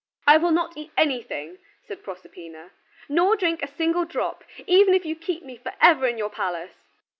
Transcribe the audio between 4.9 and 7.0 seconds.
if you keep me for ever in your palace."